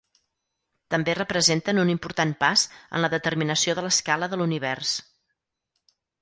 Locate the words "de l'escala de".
3.81-4.41